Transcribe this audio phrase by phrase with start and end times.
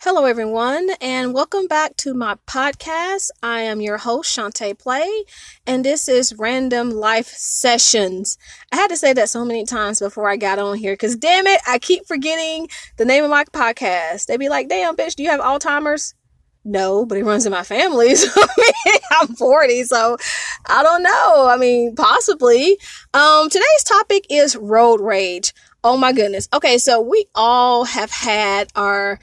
[0.00, 3.30] Hello, everyone, and welcome back to my podcast.
[3.44, 5.08] I am your host, Shawnte Play,
[5.68, 8.36] and this is Random Life Sessions.
[8.72, 11.46] I had to say that so many times before I got on here because, damn
[11.46, 12.66] it, I keep forgetting
[12.96, 14.26] the name of my podcast.
[14.26, 16.14] They'd be like, damn, bitch, do you have Alzheimer's?
[16.64, 18.14] No, but it runs in my family.
[18.24, 20.16] So I'm 40, so
[20.66, 21.46] I don't know.
[21.48, 22.78] I mean, possibly.
[23.12, 25.52] Um, today's topic is road rage.
[25.84, 26.48] Oh my goodness.
[26.50, 29.20] Okay, so we all have had our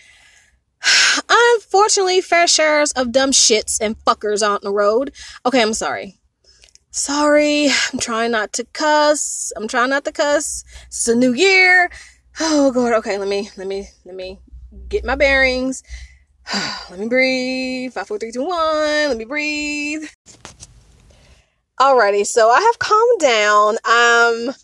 [1.30, 5.12] unfortunately fair shares of dumb shits and fuckers on the road.
[5.44, 6.20] Okay, I'm sorry.
[6.92, 7.70] Sorry.
[7.92, 9.52] I'm trying not to cuss.
[9.58, 10.64] I'm trying not to cuss.
[10.86, 11.90] It's a new year.
[12.40, 12.94] Oh god.
[12.94, 14.40] Okay, let me let me let me
[14.88, 15.82] get my bearings.
[16.92, 17.94] let me breathe.
[17.94, 19.08] Five, four, three, two, one.
[19.10, 20.04] Let me breathe.
[21.80, 23.78] Alrighty, so I have calmed down.
[23.84, 24.56] Um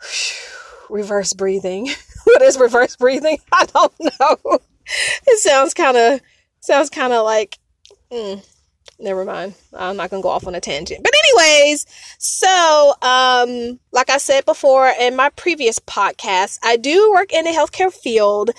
[0.88, 1.88] reverse breathing.
[2.24, 3.38] what is reverse breathing?
[3.52, 4.58] I don't know.
[5.26, 6.20] it sounds kind of
[6.60, 7.58] sounds kind of like
[8.10, 8.44] mm,
[8.98, 11.86] never mind i'm not gonna go off on a tangent but anyways
[12.18, 17.50] so um like i said before in my previous podcast i do work in the
[17.50, 18.50] healthcare field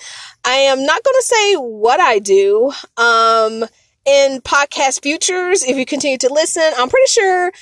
[0.44, 3.64] i am not gonna say what i do um
[4.06, 7.52] in podcast futures if you continue to listen i'm pretty sure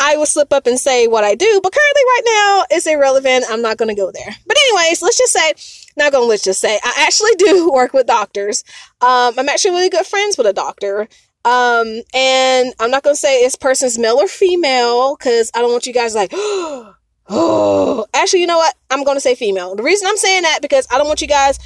[0.00, 3.44] I will slip up and say what I do, but currently right now it's irrelevant.
[3.48, 4.34] I'm not going to go there.
[4.46, 5.52] But anyways, let's just say
[5.96, 8.64] not gonna let's just say I actually do work with doctors.
[9.00, 11.08] Um, I'm actually really good friends with a doctor.
[11.44, 15.86] Um, and I'm not gonna say this person's male or female because I don't want
[15.86, 16.94] you guys like, oh,
[18.14, 18.74] actually, you know what?
[18.90, 19.74] I'm gonna say female.
[19.74, 21.58] The reason I'm saying that because I don't want you guys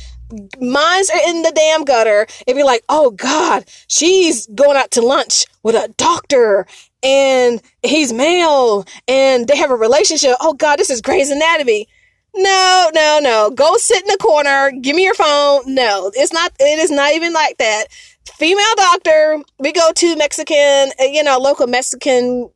[0.61, 5.03] minds are in the damn gutter and be like, oh God, she's going out to
[5.03, 6.67] lunch with a doctor
[7.03, 10.37] and he's male and they have a relationship.
[10.41, 11.89] Oh God, this is Grey's Anatomy.
[12.35, 13.51] No, no, no.
[13.51, 14.73] Go sit in the corner.
[14.81, 15.63] Give me your phone.
[15.67, 17.87] No, it's not, it is not even like that.
[18.35, 22.51] Female doctor, we go to Mexican, uh, you know, local Mexican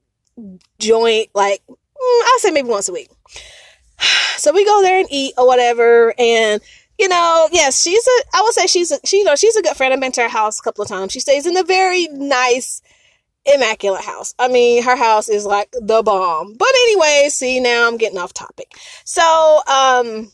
[0.81, 3.11] joint, like, mm, I'll say maybe once a week.
[4.39, 6.15] So we go there and eat or whatever.
[6.17, 6.62] And,
[6.99, 9.63] you know, yes, she's a, I would say she's a, she, you know, she's a
[9.63, 9.95] good friend.
[9.95, 11.13] I've been to her house a couple of times.
[11.13, 12.83] She stays in a very nice,
[13.47, 14.35] immaculate house.
[14.39, 16.57] I mean, her house is like the bomb.
[16.57, 18.77] But anyway, see, now I'm getting off topic.
[19.05, 20.33] So, um,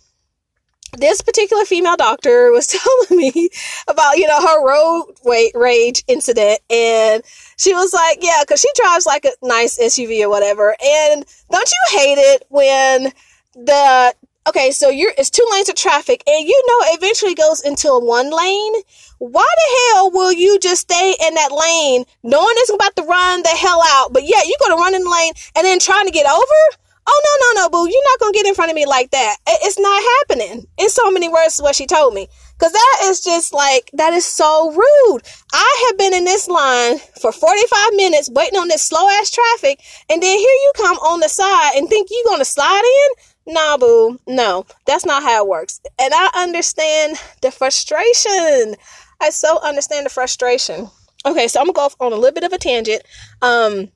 [0.96, 3.50] this particular female doctor was telling me
[3.88, 5.14] about, you know, her road
[5.54, 6.60] rage incident.
[6.70, 7.22] And
[7.58, 10.76] she was like, yeah, cause she drives like a nice SUV or whatever.
[10.82, 13.12] And don't you hate it when
[13.54, 14.14] the
[14.48, 17.88] okay, so you're it's two lanes of traffic and you know it eventually goes into
[17.88, 18.74] a one lane.
[19.18, 23.42] Why the hell will you just stay in that lane knowing it's about to run
[23.42, 26.12] the hell out, but yeah, you're gonna run in the lane and then trying to
[26.12, 26.78] get over?
[27.06, 29.36] Oh no, no, no, boo, you're not gonna get in front of me like that.
[29.46, 30.66] It's not happening.
[30.78, 32.28] In so many words what she told me.
[32.58, 35.22] Cause that is just like that is so rude.
[35.52, 39.80] I have been in this line for 45 minutes waiting on this slow ass traffic,
[40.08, 43.24] and then here you come on the side and think you're gonna slide in?
[43.46, 44.18] Nah, boo.
[44.26, 45.80] No, that's not how it works.
[45.98, 48.76] And I understand the frustration.
[49.20, 50.88] I so understand the frustration.
[51.26, 53.02] Okay, so I'm gonna go off on a little bit of a tangent.
[53.42, 53.88] Um,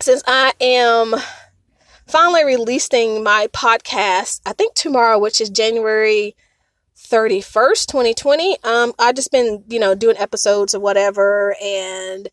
[0.00, 1.14] since I am
[2.06, 6.34] finally releasing my podcast, I think tomorrow, which is January
[6.96, 8.56] 31st, 2020.
[8.64, 12.28] Um, I've just been, you know, doing episodes or whatever and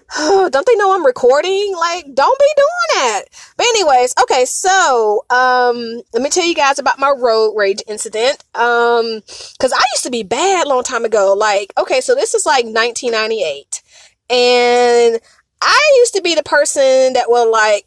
[0.17, 1.73] don't they know I'm recording?
[1.75, 3.21] Like, don't be doing that.
[3.57, 8.43] But anyways, okay, so um let me tell you guys about my road rage incident.
[8.55, 9.21] Um
[9.59, 11.33] cuz I used to be bad long time ago.
[11.33, 13.81] Like, okay, so this is like 1998.
[14.29, 15.19] And
[15.63, 17.85] I used to be the person that would like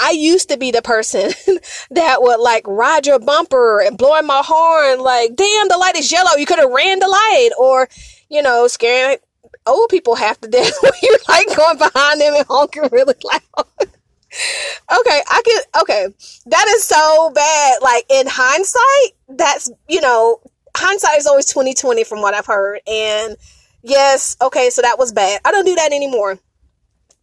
[0.00, 1.30] I used to be the person
[1.90, 6.12] that would like ride your bumper and blowing my horn like, damn, the light is
[6.12, 6.36] yellow.
[6.36, 7.88] You could have ran the light or,
[8.28, 9.18] you know, scaring
[9.66, 13.66] old people half to death when you're like going behind them and honking really loud.
[13.82, 16.06] okay, I can, okay.
[16.46, 17.82] That is so bad.
[17.82, 20.40] Like in hindsight, that's, you know,
[20.76, 22.80] hindsight is always 2020 from what I've heard.
[22.86, 23.36] And
[23.82, 25.40] yes, okay, so that was bad.
[25.44, 26.38] I don't do that anymore.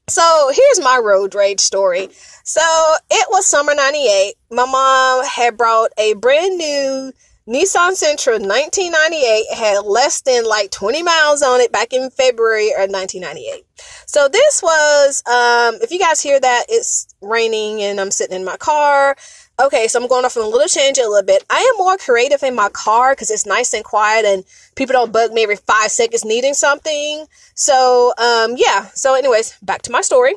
[0.08, 2.10] So here's my road rage story.
[2.44, 2.62] So
[3.10, 4.36] it was summer 98.
[4.52, 7.12] My mom had brought a brand new
[7.48, 12.70] Nissan Sentra 1998 it had less than like 20 miles on it back in February
[12.70, 13.64] of 1998.
[14.08, 18.46] So this was, um, if you guys hear that, it's raining and I'm sitting in
[18.46, 19.16] my car.
[19.58, 21.46] Okay, so I'm going off on a little change a little bit.
[21.50, 24.44] I am more creative in my car because it's nice and quiet and
[24.76, 27.26] people don't bug me every five seconds needing something.
[27.54, 28.88] So, um, yeah.
[28.94, 30.36] So, anyways, back to my story.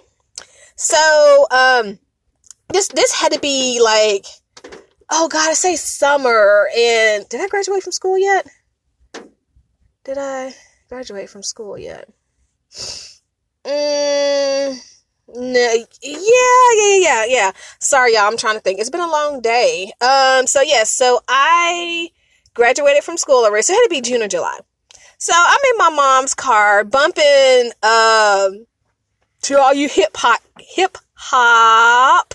[0.77, 1.99] So, um,
[2.73, 4.27] this this had to be like,
[5.11, 6.69] oh God, I say summer.
[6.77, 8.47] And did I graduate from school yet?
[10.05, 10.55] Did I
[10.89, 12.09] graduate from school yet?
[13.65, 14.98] Mm,
[15.35, 17.53] no, yeah, yeah, yeah, yeah.
[17.81, 18.23] Sorry, y'all.
[18.23, 18.81] I'm trying to think.
[18.81, 19.93] It's been a long day.
[20.01, 22.11] Um, so yes, yeah, so I
[22.55, 23.63] graduated from school already.
[23.63, 24.59] So it had to be June or July.
[25.19, 28.67] So I'm in my mom's car bumping um
[29.43, 32.35] to all you hip hop hip hop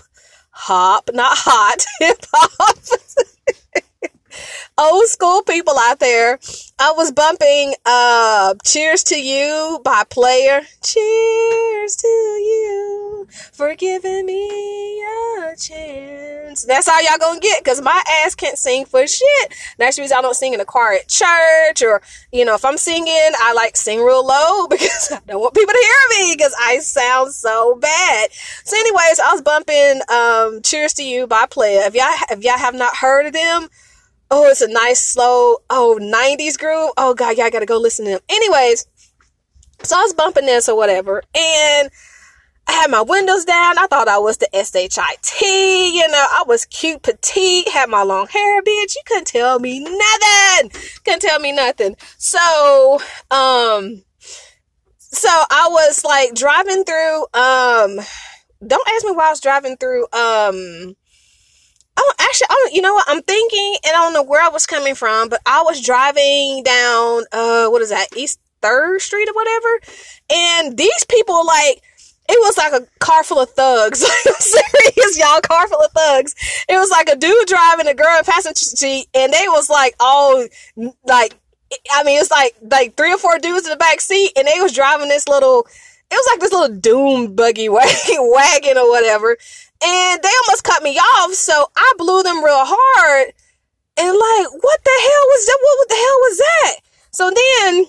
[0.50, 2.76] hop, not hot, hip hop.
[4.76, 6.38] Old school people out there.
[6.78, 10.62] I was bumping uh Cheers to You by Playa.
[10.82, 16.64] Cheers to you for giving me a chance.
[16.64, 19.54] That's all y'all gonna get because my ass can't sing for shit.
[19.78, 22.02] That's the reason I don't sing in the choir at church or,
[22.32, 25.72] you know, if I'm singing, I like sing real low because I don't want people
[25.72, 28.32] to hear me because I sound so bad.
[28.32, 31.86] So anyways, I was bumping um Cheers to You by Playa.
[31.86, 33.68] If y'all, if y'all have not heard of them,
[34.36, 36.90] Oh, it's a nice slow, oh, 90s groove.
[36.96, 38.20] Oh god, yeah, I gotta go listen to them.
[38.28, 38.84] Anyways,
[39.84, 41.88] so I was bumping this or whatever, and
[42.66, 43.78] I had my windows down.
[43.78, 48.26] I thought I was the SHIT, you know, I was cute, petite, had my long
[48.26, 48.96] hair, bitch.
[48.96, 50.70] You couldn't tell me nothing.
[51.04, 51.94] Couldn't tell me nothing.
[52.18, 52.98] So,
[53.30, 54.02] um,
[54.98, 58.00] so I was like driving through, um,
[58.66, 60.96] don't ask me why I was driving through, um,
[61.96, 63.04] Oh, actually, I don't, you know what?
[63.08, 66.62] I'm thinking, and I don't know where I was coming from, but I was driving
[66.64, 69.80] down, uh, what is that, East Third Street or whatever,
[70.32, 71.82] and these people like.
[72.26, 73.98] It was like a car full of thugs.
[74.38, 76.34] serious, y'all, car full of thugs.
[76.70, 79.94] It was like a dude driving, a girl in passenger seat, and they was like
[80.00, 80.46] all
[81.04, 81.34] like
[81.92, 84.60] I mean, it's like like three or four dudes in the back seat, and they
[84.60, 85.66] was driving this little.
[86.10, 89.36] It was like this little doom buggy wagon or whatever,
[89.82, 91.32] and they almost cut me off.
[91.32, 93.32] So blew them real hard.
[93.96, 95.58] And like, what the hell was that?
[95.62, 96.76] What the hell was that?
[97.10, 97.86] So then,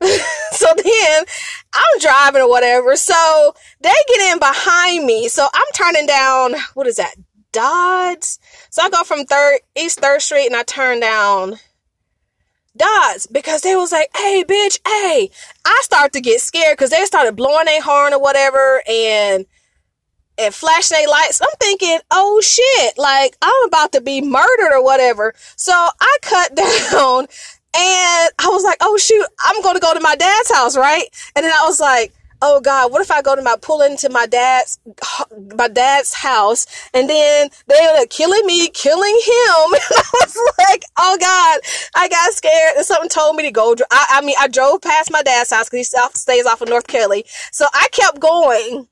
[0.52, 1.24] so then
[1.72, 2.96] I'm driving or whatever.
[2.96, 5.28] So they get in behind me.
[5.28, 7.14] So I'm turning down, what is that?
[7.52, 8.38] Dodds.
[8.70, 11.58] So I go from third, East Third Street and I turn down
[12.76, 15.30] Dodds because they was like, hey, bitch, hey.
[15.64, 18.82] I start to get scared because they started blowing their horn or whatever.
[18.88, 19.46] And
[20.40, 21.40] and flashing their lights.
[21.42, 25.34] I'm thinking, oh shit, like I'm about to be murdered or whatever.
[25.56, 27.26] So I cut down
[27.74, 31.04] and I was like, oh shoot, I'm going to go to my dad's house, right?
[31.36, 34.08] And then I was like, oh god what if i go to my pull into
[34.08, 34.78] my dad's
[35.56, 40.84] my dad's house and then they are killing me killing him and i was like
[40.98, 41.60] oh god
[41.94, 45.10] i got scared and something told me to go i, I mean i drove past
[45.12, 48.88] my dad's house because he stays off of north kelly so i kept going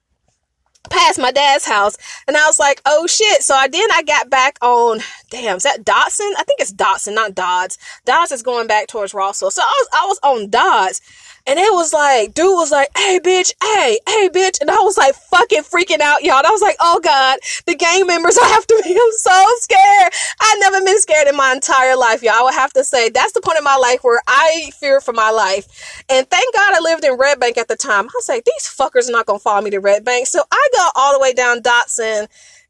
[0.91, 3.43] past my dad's house and I was like, oh shit.
[3.43, 6.33] So I then I got back on damn, is that Dotson?
[6.39, 7.79] I think it's Dotson, not Dodds.
[8.05, 9.51] Dodds is going back towards Rossville.
[9.51, 11.01] So I was I was on Dodds
[11.49, 14.61] and it was like, dude was like, hey, bitch, hey, hey, bitch.
[14.61, 16.39] And I was like fucking freaking out, y'all.
[16.39, 18.93] And I was like, oh God, the gang members are after me.
[18.93, 20.13] I'm so scared.
[20.43, 22.35] I've never been scared in my entire life, y'all.
[22.35, 25.15] I would have to say that's the point in my life where I fear for
[25.15, 26.05] my life.
[26.11, 28.05] And thank God I lived in Red Bank at the time.
[28.05, 30.27] I was like, these fuckers are not going to follow me to Red Bank.
[30.27, 32.29] So I go all the way down Dotson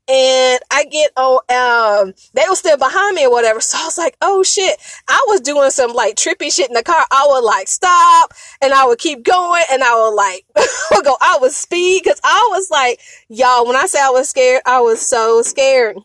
[0.09, 3.61] and I get on, um, they were still behind me or whatever.
[3.69, 4.79] So I was like, oh shit.
[5.09, 7.05] I was doing some like trippy shit in the car.
[7.11, 10.47] I would like stop and I would keep going and I would like,
[11.05, 14.63] go, I would speed because I was like, y'all, when I say I was scared,
[14.65, 15.99] I was so scared.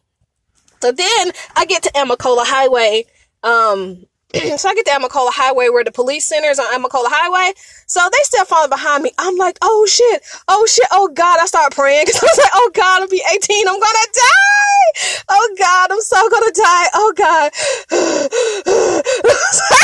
[0.82, 3.06] So then I get to Amnicola Highway.
[3.44, 4.06] Um,
[4.58, 7.54] so I get to Amnicola Highway where the police center is on Amnicola Highway.
[7.88, 9.12] So they still following behind me.
[9.20, 11.40] I'm like, oh shit, oh shit, oh God.
[11.42, 13.68] I start praying because I was like, oh God, I'll be 18.
[13.68, 15.24] I'm gonna die.
[15.30, 16.88] Oh God, I'm so gonna die.
[16.96, 17.52] Oh God.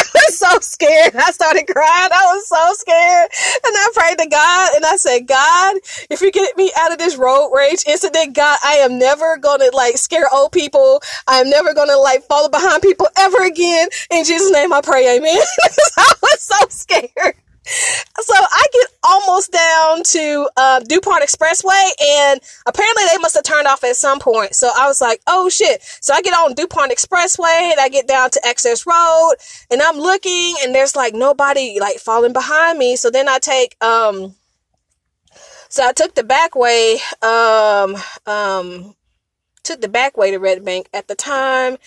[0.30, 1.16] Was so scared.
[1.16, 2.12] I started crying.
[2.14, 3.30] I was so scared.
[3.66, 5.78] And I prayed to God and I said, God,
[6.12, 9.72] if you get me out of this road rage incident, God, I am never gonna
[9.74, 11.02] like scare old people.
[11.28, 13.90] I am never gonna like follow behind people ever again.
[14.12, 15.36] In Jesus' name I pray, amen.
[15.98, 17.36] I was so scared.
[17.66, 18.88] So I get
[20.00, 24.56] down to uh, DuPont Expressway, and apparently they must have turned off at some point.
[24.56, 28.08] So I was like, "Oh shit!" So I get on DuPont Expressway, and I get
[28.08, 29.34] down to Excess Road,
[29.72, 32.96] and I'm looking, and there's like nobody like falling behind me.
[32.96, 34.36] So then I take um,
[35.70, 38.96] so I took the back way um um
[39.64, 41.78] took the back way to Red Bank at the time.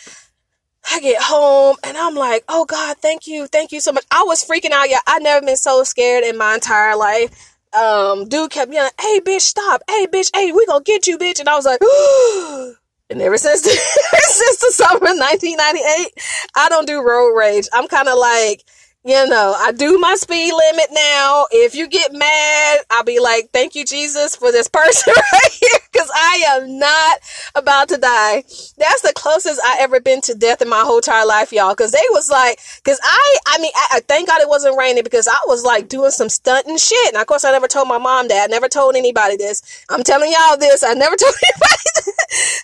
[0.91, 3.47] I get home and I'm like, oh God, thank you.
[3.47, 4.05] Thank you so much.
[4.11, 4.91] I was freaking out.
[4.91, 7.52] Yeah, I've never been so scared in my entire life.
[7.73, 9.83] Um, dude kept yelling, hey bitch, stop.
[9.89, 11.41] Hey bitch, hey, we gonna get you, bitch.
[11.41, 11.81] And I was like,
[13.11, 16.13] and ever since, the, since the summer of 1998,
[16.57, 17.69] I don't do road rage.
[17.73, 18.65] I'm kind of like,
[19.05, 21.47] you know, I do my speed limit now.
[21.51, 25.79] If you get mad, I'll be like, thank you, Jesus, for this person right here.
[25.93, 27.19] Cause I am not
[27.57, 28.45] about to die.
[28.79, 31.75] That's the closest I ever been to death in my whole entire life, y'all.
[31.75, 35.03] Cause they was like, cause I, I mean, I, I thank God it wasn't raining
[35.03, 37.13] because I was like doing some stunting shit.
[37.13, 38.45] And of course, I never told my mom that.
[38.45, 39.85] I never told anybody this.
[39.91, 40.85] I'm telling y'all this.
[40.85, 42.13] I never told anybody.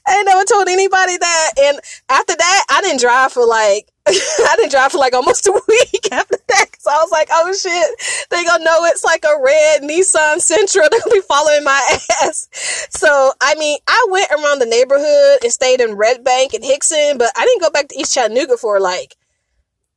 [0.06, 1.50] I never told anybody that.
[1.60, 3.88] And after that, I didn't drive for like,
[4.50, 6.66] I didn't drive for like almost a week after that.
[6.78, 10.88] So I was like, oh shit, they gonna know it's like a red Nissan Sentra.
[10.90, 12.48] They'll be following my ass.
[12.90, 17.18] So, I mean, I went around the neighborhood and stayed in Red Bank and Hixson,
[17.18, 19.16] but I didn't go back to East Chattanooga for like,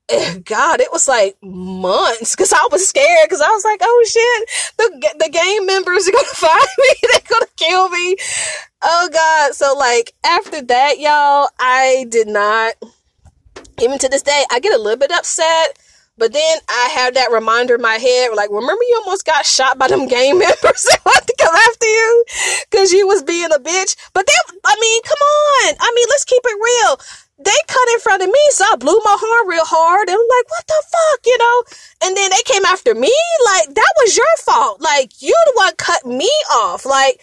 [0.10, 4.06] eh, God, it was like months because I was scared because I was like, oh
[4.08, 6.94] shit, the, the gang members are gonna find me.
[7.04, 8.18] They're gonna kill me.
[8.82, 9.54] Oh God.
[9.54, 12.74] So like after that, y'all, I did not
[13.82, 15.78] even to this day, I get a little bit upset.
[16.18, 19.80] But then I have that reminder in my head, like, remember you almost got shot
[19.80, 22.26] by them gang members that wanted to come after you
[22.70, 23.96] because you was being a bitch.
[24.14, 25.76] But then, I mean, come on.
[25.80, 27.00] I mean, let's keep it real.
[27.40, 30.10] They cut in front of me, so I blew my horn real hard.
[30.10, 31.64] And I'm like, what the fuck, you know?
[32.04, 33.14] And then they came after me.
[33.46, 34.80] Like, that was your fault.
[34.80, 36.86] Like, you the one cut me off.
[36.86, 37.20] Like,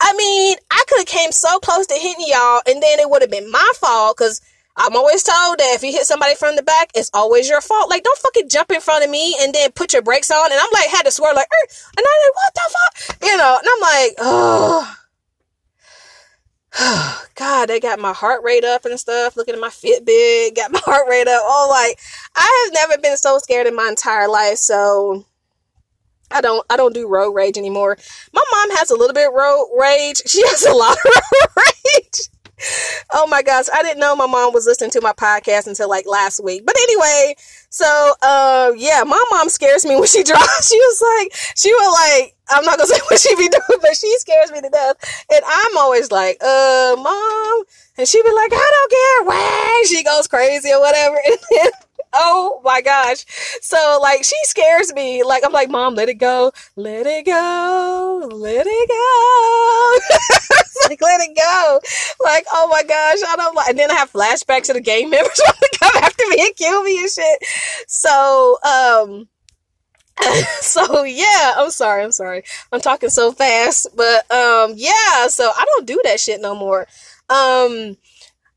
[0.00, 3.22] I mean, I could have came so close to hitting y'all, and then it would
[3.22, 4.40] have been my fault because
[4.82, 7.90] I'm always told that if you hit somebody from the back, it's always your fault.
[7.90, 10.50] Like, don't fucking jump in front of me and then put your brakes on.
[10.50, 11.68] And I'm like, had to swear, like, er,
[11.98, 13.22] and I'm like, what the fuck?
[13.22, 14.96] You know, and I'm like, oh.
[17.34, 19.36] God, they got my heart rate up and stuff.
[19.36, 21.42] Looking at my Fitbit, got my heart rate up.
[21.44, 21.98] Oh, like
[22.34, 24.56] I have never been so scared in my entire life.
[24.58, 25.26] So
[26.30, 27.98] I don't, I don't do road rage anymore.
[28.32, 30.22] My mom has a little bit road rage.
[30.26, 32.30] She has a lot of road rage
[33.12, 36.06] oh my gosh, I didn't know my mom was listening to my podcast until like
[36.06, 36.64] last week.
[36.66, 37.34] But anyway,
[37.68, 40.68] so uh yeah, my mom scares me when she drives.
[40.68, 43.96] She was like, she was like, I'm not gonna say what she be doing, but
[43.96, 45.24] she scares me to death.
[45.32, 47.64] And I'm always like, uh, mom,
[47.96, 51.16] and she be like, I don't care, why she goes crazy or whatever.
[51.24, 51.70] And then
[52.12, 53.24] oh my gosh.
[53.60, 55.22] So like she scares me.
[55.22, 56.52] Like I'm like, Mom, let it go.
[56.76, 58.28] Let it go.
[58.32, 59.98] Let it go.
[60.88, 61.80] like, let it go.
[62.22, 65.10] Like, oh my gosh, I don't like and then I have flashbacks of the gang
[65.10, 67.44] members want to come after me and kill me and shit.
[67.88, 69.28] So, um
[70.60, 72.44] so yeah, I'm sorry, I'm sorry.
[72.72, 73.88] I'm talking so fast.
[73.96, 76.86] But um yeah, so I don't do that shit no more.
[77.28, 77.96] Um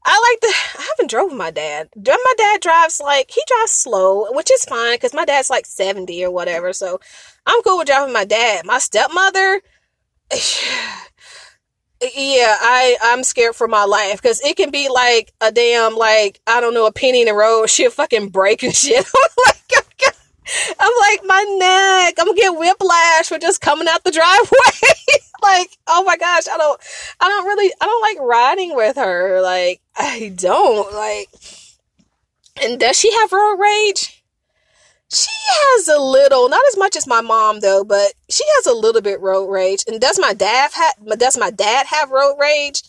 [0.05, 0.53] I like the.
[0.79, 1.89] I haven't drove with my dad.
[1.95, 6.23] My dad drives like he drives slow, which is fine because my dad's like seventy
[6.25, 6.73] or whatever.
[6.73, 6.99] So
[7.45, 8.65] I'm cool with driving my dad.
[8.65, 9.61] My stepmother,
[10.31, 10.37] yeah,
[12.59, 16.59] I I'm scared for my life because it can be like a damn like I
[16.59, 17.67] don't know a penny in the road.
[17.69, 19.05] She'll fucking break and shit.
[19.15, 20.15] I'm like,
[20.79, 22.15] I'm like my neck.
[22.19, 24.89] I'm gonna get whiplash for just coming out the driveway.
[25.43, 26.81] Like, oh my gosh, I don't,
[27.19, 29.41] I don't really, I don't like riding with her.
[29.41, 31.29] Like, I don't like.
[32.61, 34.23] And does she have road rage?
[35.11, 38.73] She has a little, not as much as my mom though, but she has a
[38.73, 39.83] little bit road rage.
[39.87, 41.19] And does my dad have?
[41.19, 42.81] Does my dad have road rage?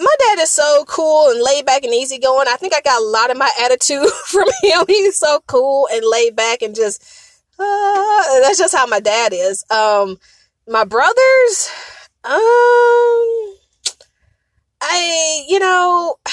[0.00, 2.46] my dad is so cool and laid back and easygoing.
[2.48, 4.84] I think I got a lot of my attitude from him.
[4.86, 7.02] He's so cool and laid back and just
[7.58, 9.64] uh, that's just how my dad is.
[9.70, 10.18] Um,
[10.68, 11.70] my brothers,
[12.24, 12.34] um,
[14.80, 16.16] I you know.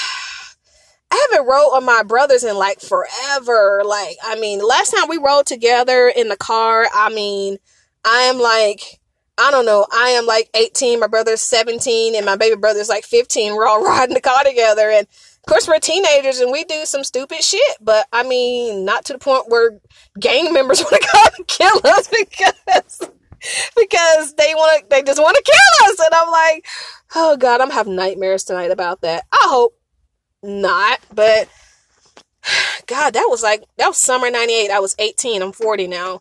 [1.10, 3.82] I haven't rode on my brothers in like forever.
[3.82, 7.56] Like, I mean, last time we rode together in the car, I mean,
[8.04, 9.00] I am like
[9.38, 9.86] I don't know.
[9.92, 13.54] I am like 18, my brother's 17, and my baby brother's like 15.
[13.54, 14.90] We're all riding the car together.
[14.90, 17.76] And of course, we're teenagers and we do some stupid shit.
[17.80, 19.78] But I mean, not to the point where
[20.18, 23.10] gang members want to come and kill us because
[23.76, 26.00] because they want to, they just want to kill us.
[26.00, 26.66] And I'm like,
[27.14, 29.24] oh God, I'm having nightmares tonight about that.
[29.32, 29.78] I hope
[30.42, 31.48] not, but
[32.86, 34.70] God, that was like, that was summer 98.
[34.70, 35.42] I was 18.
[35.42, 36.20] I'm 40 now.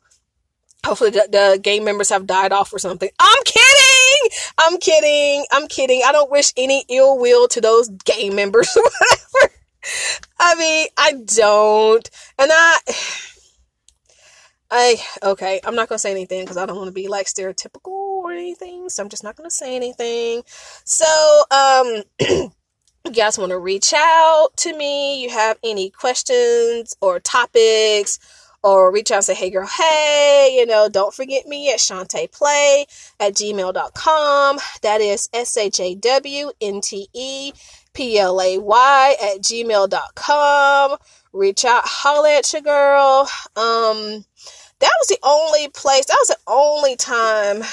[0.86, 3.10] Hopefully the, the gang members have died off or something.
[3.20, 4.38] I'm kidding!
[4.58, 5.46] I'm kidding.
[5.52, 6.02] I'm kidding.
[6.06, 9.54] I don't wish any ill will to those gang members or whatever.
[10.40, 12.10] I mean, I don't.
[12.38, 12.78] And I,
[14.70, 17.92] I, okay, I'm not gonna say anything because I don't want to be like stereotypical
[17.92, 18.90] or anything.
[18.90, 20.44] So I'm just not gonna say anything.
[20.84, 22.04] So, um,
[23.08, 28.20] you guys want to reach out to me, you have any questions or topics
[28.64, 32.30] or reach out and say, hey girl, hey, you know, don't forget me at Shawnte
[32.32, 32.86] Play
[33.20, 34.60] at gmail.com.
[34.82, 35.96] That is S-H-A-W-N-T-E-P-L-A-Y
[39.22, 40.98] at gmail.com.
[41.34, 43.30] Reach out, holla at your girl.
[43.56, 44.26] Um,
[44.80, 47.64] that was the only place, that was the only time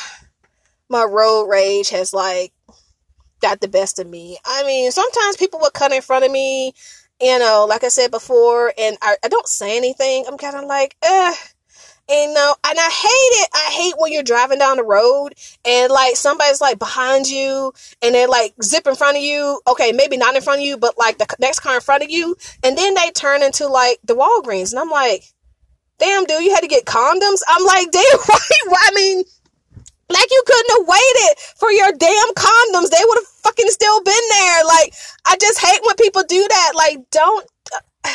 [0.88, 2.52] my road rage has like
[3.40, 4.38] got the best of me.
[4.44, 6.73] I mean, sometimes people would cut in front of me
[7.20, 10.25] you know, like I said before, and I, I don't say anything.
[10.26, 11.34] I'm kind of like, eh.
[12.06, 13.49] And you know, and I hate it.
[13.54, 15.30] I hate when you're driving down the road
[15.64, 19.58] and like somebody's like behind you and they're like zip in front of you.
[19.66, 22.11] Okay, maybe not in front of you, but like the next car in front of
[22.11, 22.37] you.
[22.62, 24.73] And then they turn into like the Walgreens.
[24.73, 25.25] And I'm like,
[25.98, 27.40] damn, dude, you had to get condoms?
[27.48, 28.38] I'm like, damn, why?
[28.78, 29.24] I mean,
[30.10, 32.90] like you couldn't have waited for your damn condoms.
[32.90, 34.64] They would have fucking still been there.
[34.64, 34.94] Like
[35.26, 36.72] I just hate when people do that.
[36.74, 37.46] Like don't.
[38.04, 38.11] Uh,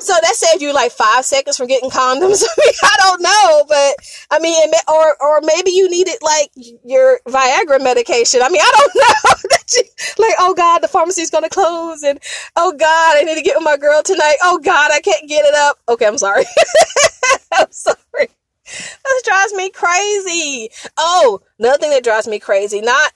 [0.00, 2.42] So that saved you like five seconds from getting condoms.
[2.44, 3.94] I mean, I don't know, but
[4.30, 6.50] I mean, or or maybe you needed like
[6.84, 8.40] your Viagra medication.
[8.42, 10.24] I mean, I don't know.
[10.24, 12.18] like, oh God, the pharmacy's gonna close, and
[12.56, 14.36] oh God, I need to get with my girl tonight.
[14.42, 15.78] Oh God, I can't get it up.
[15.88, 16.44] Okay, I'm sorry.
[17.52, 17.96] I'm sorry.
[18.64, 20.70] This drives me crazy.
[20.96, 23.12] Oh, another thing that drives me crazy, not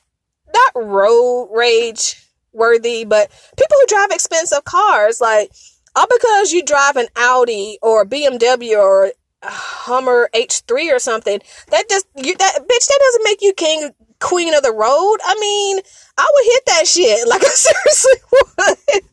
[0.52, 2.20] not road rage
[2.52, 5.50] worthy, but people who drive expensive cars, like
[5.94, 11.40] all because you drive an Audi or a BMW or a Hummer H3 or something,
[11.70, 15.18] that just you that bitch that doesn't make you king queen of the road.
[15.24, 15.78] I mean,
[16.16, 17.28] I would hit that shit.
[17.28, 19.04] Like I seriously would.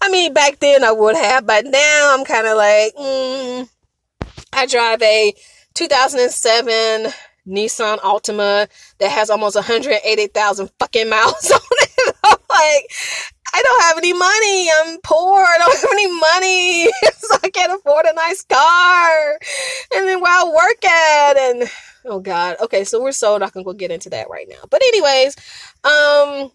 [0.00, 3.68] I mean, back then I would have, but now I'm kind of like, mm,
[4.52, 5.34] I drive a
[5.74, 7.12] 2007
[7.46, 12.16] Nissan Altima that has almost 180,000 fucking miles on it.
[12.24, 12.90] I'm like,
[13.54, 14.70] I don't have any money.
[14.70, 15.40] I'm poor.
[15.40, 16.84] I don't have any money.
[17.18, 19.38] so I can't afford a nice car.
[19.94, 21.70] And then where I work at and
[22.06, 22.56] oh god.
[22.62, 24.62] Okay, so we're so not gonna go get into that right now.
[24.70, 25.36] But anyways,
[25.84, 26.52] um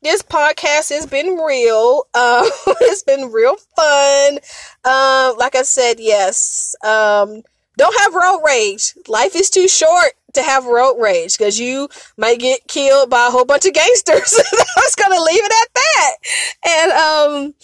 [0.00, 2.06] this podcast has been real.
[2.14, 2.48] Uh,
[2.82, 4.38] it's been real fun.
[4.84, 6.76] Um, like I said, yes.
[6.84, 7.42] Um,
[7.76, 8.94] don't have road rage.
[9.08, 13.30] Life is too short to have road rage because you might get killed by a
[13.30, 14.34] whole bunch of gangsters.
[14.52, 16.16] I was gonna leave it at that.
[16.66, 17.54] And um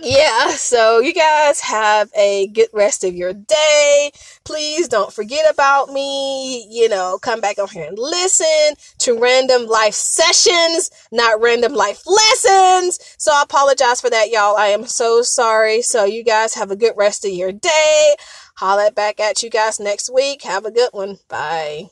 [0.00, 4.10] yeah, so you guys have a good rest of your day.
[4.44, 6.66] Please don't forget about me.
[6.70, 12.02] You know, come back on here and listen to random life sessions, not random life
[12.06, 12.98] lessons.
[13.18, 14.56] So I apologize for that, y'all.
[14.56, 15.82] I am so sorry.
[15.82, 18.16] So you guys have a good rest of your day.
[18.62, 20.42] Holla back at you guys next week.
[20.44, 21.18] Have a good one.
[21.28, 21.86] Bye.